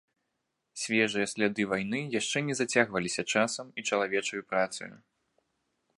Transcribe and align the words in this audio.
Свежыя 0.83 1.27
сляды 1.33 1.67
вайны 1.73 1.99
яшчэ 2.19 2.43
не 2.49 2.55
зацягваліся 2.61 3.27
часам 3.35 3.65
і 3.79 3.87
чалавечаю 3.91 4.41
працаю. 4.55 4.93